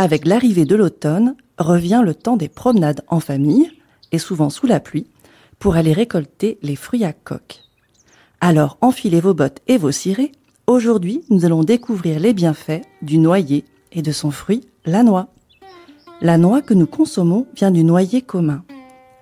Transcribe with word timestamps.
Avec 0.00 0.28
l'arrivée 0.28 0.64
de 0.64 0.76
l'automne 0.76 1.34
revient 1.58 2.02
le 2.04 2.14
temps 2.14 2.36
des 2.36 2.48
promenades 2.48 3.02
en 3.08 3.18
famille, 3.18 3.68
et 4.12 4.18
souvent 4.18 4.48
sous 4.48 4.68
la 4.68 4.78
pluie, 4.78 5.08
pour 5.58 5.74
aller 5.74 5.92
récolter 5.92 6.56
les 6.62 6.76
fruits 6.76 7.04
à 7.04 7.12
coque. 7.12 7.64
Alors 8.40 8.78
enfilez 8.80 9.20
vos 9.20 9.34
bottes 9.34 9.58
et 9.66 9.76
vos 9.76 9.90
cirés. 9.90 10.30
Aujourd'hui, 10.68 11.24
nous 11.30 11.44
allons 11.44 11.64
découvrir 11.64 12.20
les 12.20 12.32
bienfaits 12.32 12.82
du 13.02 13.18
noyer 13.18 13.64
et 13.90 14.00
de 14.00 14.12
son 14.12 14.30
fruit, 14.30 14.68
la 14.86 15.02
noix. 15.02 15.30
La 16.20 16.38
noix 16.38 16.62
que 16.62 16.74
nous 16.74 16.86
consommons 16.86 17.48
vient 17.56 17.72
du 17.72 17.82
noyer 17.82 18.22
commun. 18.22 18.62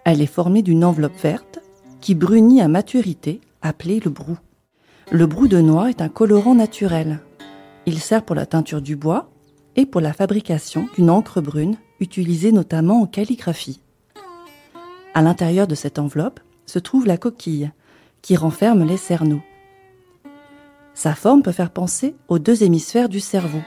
Elle 0.05 0.21
est 0.21 0.27
formée 0.27 0.61
d'une 0.61 0.85
enveloppe 0.85 1.19
verte 1.23 1.59
qui 2.03 2.15
brunit 2.15 2.61
à 2.61 2.69
maturité, 2.69 3.41
appelée 3.63 3.99
le 4.05 4.11
brou. 4.11 4.37
Le 5.11 5.25
brou 5.25 5.49
de 5.49 5.59
noix 5.59 5.89
est 5.89 6.03
un 6.03 6.11
colorant 6.11 6.55
naturel. 6.55 7.21
Il 7.87 7.99
sert 7.99 8.23
pour 8.23 8.37
la 8.37 8.45
teinture 8.45 8.83
du 8.83 8.95
bois 8.95 9.31
et 9.77 9.87
pour 9.87 10.01
la 10.01 10.13
fabrication 10.13 10.89
d'une 10.97 11.11
encre 11.11 11.41
brune 11.41 11.77
utilisée 12.01 12.53
notamment 12.53 13.03
en 13.03 13.07
calligraphie. 13.07 13.81
À 15.15 15.23
l'intérieur 15.23 15.67
de 15.67 15.75
cette 15.75 15.99
enveloppe 15.99 16.41
se 16.67 16.79
trouve 16.79 17.07
la 17.07 17.17
coquille, 17.17 17.71
qui 18.23 18.37
renferme 18.37 18.85
les 18.85 18.97
cerneaux. 18.97 19.43
Sa 20.95 21.15
forme 21.15 21.43
peut 21.43 21.53
faire 21.53 21.71
penser 21.71 22.17
aux 22.29 22.39
deux 22.39 22.65
hémisphères 22.65 23.09
du 23.09 23.21
cerveau. 23.21 23.61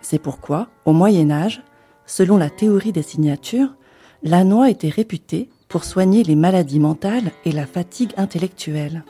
C'est 0.00 0.18
pourquoi, 0.18 0.68
au 0.84 0.92
Moyen 0.92 1.30
Âge, 1.30 1.62
selon 2.06 2.36
la 2.36 2.50
théorie 2.50 2.92
des 2.92 3.02
signatures, 3.02 3.74
la 4.22 4.44
noix 4.44 4.70
était 4.70 4.88
réputée 4.88 5.50
pour 5.68 5.84
soigner 5.84 6.22
les 6.22 6.36
maladies 6.36 6.80
mentales 6.80 7.32
et 7.44 7.52
la 7.52 7.66
fatigue 7.66 8.12
intellectuelle. 8.16 9.04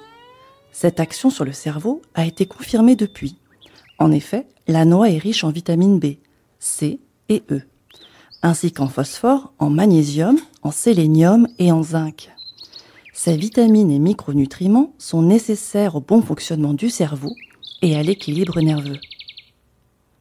Cette 0.73 0.99
action 0.99 1.31
sur 1.31 1.45
le 1.45 1.53
cerveau 1.53 2.03
a 2.15 2.27
été 2.27 2.47
confirmée 2.47 2.97
depuis. 2.97 3.39
En 3.99 4.13
effet, 4.13 4.47
la 4.67 4.85
noix 4.85 5.11
est 5.11 5.19
riche 5.19 5.45
en 5.45 5.51
vitamine 5.51 5.99
B, 5.99 6.17
C 6.59 7.01
et 7.29 7.43
E 7.51 7.63
ainsi 8.45 8.73
qu'en 8.73 8.89
phosphore, 8.89 9.55
en 9.59 9.71
magnésium, 9.71 10.37
en 10.63 10.71
sélénium 10.71 11.49
et 11.59 11.73
en 11.73 11.83
zinc. 11.83 12.31
Ces 13.15 13.39
vitamines 13.39 13.91
et 13.91 13.99
micronutriments 13.99 14.93
sont 14.99 15.23
nécessaires 15.23 15.97
au 15.97 16.03
bon 16.03 16.21
fonctionnement 16.21 16.75
du 16.75 16.91
cerveau 16.91 17.35
et 17.81 17.97
à 17.97 18.03
l'équilibre 18.03 18.61
nerveux. 18.61 18.99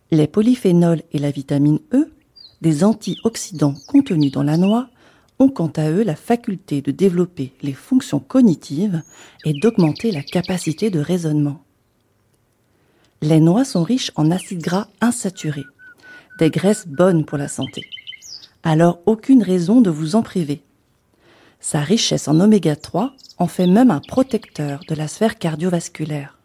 Les 0.09 0.27
polyphénols 0.27 1.01
et 1.11 1.19
la 1.19 1.31
vitamine 1.31 1.79
E, 1.93 2.13
des 2.61 2.85
antioxydants 2.85 3.75
contenus 3.89 4.31
dans 4.31 4.43
la 4.43 4.55
noix, 4.55 4.87
ont 5.39 5.49
quant 5.49 5.71
à 5.75 5.89
eux 5.89 6.03
la 6.03 6.15
faculté 6.15 6.81
de 6.81 6.91
développer 6.91 7.51
les 7.61 7.73
fonctions 7.73 8.21
cognitives 8.21 9.01
et 9.43 9.51
d'augmenter 9.59 10.11
la 10.11 10.23
capacité 10.23 10.89
de 10.89 10.99
raisonnement. 10.99 11.62
Les 13.23 13.39
noix 13.39 13.65
sont 13.65 13.83
riches 13.83 14.11
en 14.15 14.29
acides 14.29 14.61
gras 14.61 14.87
insaturés, 15.01 15.65
des 16.37 16.51
graisses 16.51 16.87
bonnes 16.87 17.25
pour 17.25 17.39
la 17.39 17.47
santé 17.47 17.89
alors 18.63 18.99
aucune 19.05 19.43
raison 19.43 19.81
de 19.81 19.89
vous 19.89 20.15
en 20.15 20.23
priver. 20.23 20.63
Sa 21.59 21.81
richesse 21.81 22.27
en 22.27 22.39
oméga 22.39 22.75
3 22.75 23.13
en 23.37 23.47
fait 23.47 23.67
même 23.67 23.91
un 23.91 23.99
protecteur 23.99 24.81
de 24.87 24.95
la 24.95 25.07
sphère 25.07 25.37
cardiovasculaire. 25.37 26.39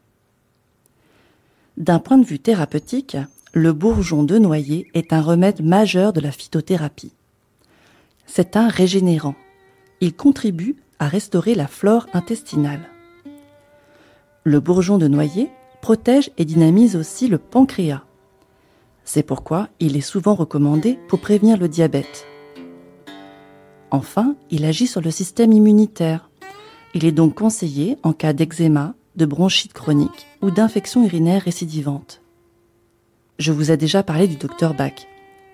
D'un 1.77 2.01
point 2.01 2.19
de 2.19 2.25
vue 2.25 2.41
thérapeutique, 2.41 3.17
le 3.53 3.73
bourgeon 3.73 4.25
de 4.25 4.39
noyer 4.39 4.89
est 4.95 5.12
un 5.12 5.21
remède 5.21 5.65
majeur 5.65 6.12
de 6.12 6.21
la 6.21 6.33
phytothérapie. 6.33 7.12
C'est 8.27 8.56
un 8.56 8.69
régénérant. 8.69 9.37
Il 10.01 10.15
contribue 10.15 10.77
à 10.99 11.09
restaurer 11.09 11.55
la 11.55 11.69
flore 11.69 12.06
intestinale. 12.12 12.81
Le 14.45 14.61
bourgeon 14.61 14.99
de 14.99 15.09
noyer 15.09 15.51
protège 15.81 16.31
et 16.39 16.45
dynamise 16.45 16.97
aussi 16.97 17.29
le 17.29 17.39
pancréas. 17.39 18.03
C'est 19.05 19.23
pourquoi 19.23 19.69
il 19.81 19.97
est 19.97 20.03
souvent 20.03 20.34
recommandé 20.34 20.98
pour 21.09 21.21
prévenir 21.21 21.57
le 21.57 21.69
diabète. 21.69 22.27
Enfin, 23.91 24.37
il 24.51 24.65
agit 24.65 24.87
sur 24.87 25.01
le 25.01 25.11
système 25.11 25.53
immunitaire. 25.53 26.28
Il 26.94 27.05
est 27.05 27.12
donc 27.12 27.34
conseillé 27.34 27.97
en 28.03 28.12
cas 28.12 28.33
d'eczéma, 28.33 28.94
de 29.17 29.25
bronchite 29.25 29.72
chronique 29.72 30.27
ou 30.43 30.50
d'infection 30.50 31.05
urinaire 31.05 31.43
récidivante. 31.43 32.21
Je 33.38 33.53
vous 33.53 33.71
ai 33.71 33.77
déjà 33.77 34.03
parlé 34.03 34.28
du 34.28 34.37
docteur 34.37 34.75
Bach 34.75 35.06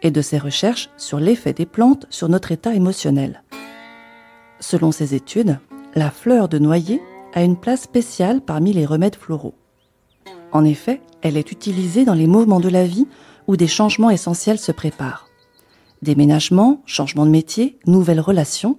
et 0.02 0.10
de 0.10 0.20
ses 0.20 0.38
recherches 0.38 0.90
sur 0.96 1.20
l'effet 1.20 1.52
des 1.52 1.66
plantes 1.66 2.06
sur 2.10 2.28
notre 2.28 2.50
état 2.50 2.74
émotionnel. 2.74 3.42
Selon 4.60 4.92
ses 4.92 5.14
études, 5.14 5.58
la 5.94 6.10
fleur 6.10 6.48
de 6.48 6.58
noyer 6.58 7.00
a 7.34 7.42
une 7.42 7.56
place 7.56 7.82
spéciale 7.82 8.40
parmi 8.40 8.72
les 8.72 8.86
remèdes 8.86 9.16
floraux. 9.16 9.54
En 10.54 10.64
effet, 10.64 11.00
elle 11.20 11.36
est 11.36 11.50
utilisée 11.50 12.04
dans 12.04 12.14
les 12.14 12.28
mouvements 12.28 12.60
de 12.60 12.68
la 12.68 12.86
vie 12.86 13.08
où 13.48 13.56
des 13.56 13.66
changements 13.66 14.10
essentiels 14.10 14.58
se 14.58 14.70
préparent. 14.70 15.28
Déménagement, 16.00 16.80
changement 16.86 17.26
de 17.26 17.30
métier, 17.30 17.76
nouvelles 17.86 18.20
relations, 18.20 18.78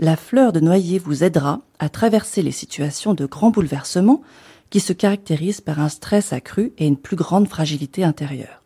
la 0.00 0.16
fleur 0.16 0.52
de 0.52 0.58
noyer 0.58 0.98
vous 0.98 1.22
aidera 1.22 1.60
à 1.78 1.88
traverser 1.88 2.42
les 2.42 2.50
situations 2.50 3.14
de 3.14 3.24
grands 3.24 3.50
bouleversements 3.50 4.20
qui 4.68 4.80
se 4.80 4.92
caractérisent 4.92 5.60
par 5.60 5.78
un 5.78 5.88
stress 5.88 6.32
accru 6.32 6.72
et 6.76 6.86
une 6.86 6.96
plus 6.96 7.16
grande 7.16 7.46
fragilité 7.46 8.02
intérieure. 8.02 8.64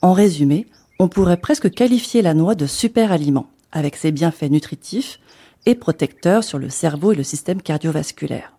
En 0.00 0.14
résumé, 0.14 0.66
on 0.98 1.08
pourrait 1.08 1.36
presque 1.36 1.70
qualifier 1.70 2.22
la 2.22 2.32
noix 2.32 2.54
de 2.54 2.66
super 2.66 3.12
aliment, 3.12 3.50
avec 3.70 3.96
ses 3.96 4.12
bienfaits 4.12 4.50
nutritifs 4.50 5.20
et 5.66 5.74
protecteurs 5.74 6.42
sur 6.42 6.58
le 6.58 6.70
cerveau 6.70 7.12
et 7.12 7.16
le 7.16 7.22
système 7.22 7.60
cardiovasculaire. 7.60 8.54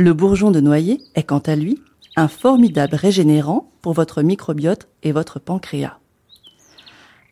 Le 0.00 0.14
bourgeon 0.14 0.52
de 0.52 0.60
noyer 0.60 1.02
est 1.16 1.24
quant 1.24 1.40
à 1.40 1.56
lui 1.56 1.82
un 2.14 2.28
formidable 2.28 2.94
régénérant 2.94 3.68
pour 3.82 3.94
votre 3.94 4.22
microbiote 4.22 4.86
et 5.02 5.10
votre 5.10 5.40
pancréas. 5.40 5.98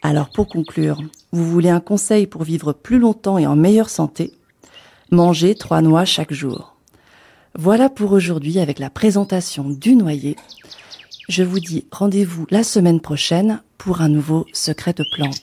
Alors 0.03 0.31
pour 0.31 0.49
conclure, 0.49 1.01
vous 1.31 1.49
voulez 1.49 1.69
un 1.69 1.79
conseil 1.79 2.27
pour 2.27 2.43
vivre 2.43 2.73
plus 2.73 2.99
longtemps 2.99 3.39
et 3.39 3.47
en 3.47 3.55
meilleure 3.55 3.89
santé? 3.89 4.33
Mangez 5.13 5.55
trois 5.55 5.81
noix 5.81 6.05
chaque 6.05 6.33
jour. 6.33 6.75
Voilà 7.55 7.89
pour 7.89 8.11
aujourd'hui 8.11 8.59
avec 8.59 8.81
la 8.81 8.91
présentation 8.91 9.71
du 9.71 9.95
noyer. 9.95 10.35
Je 11.29 11.45
vous 11.45 11.61
dis 11.61 11.87
rendez-vous 11.93 12.49
la 12.51 12.65
semaine 12.65 13.01
prochaine 13.01 13.63
pour 13.79 14.01
un 14.01 14.09
nouveau 14.09 14.45
secret 14.53 14.93
de 14.93 15.05
plante. 15.15 15.39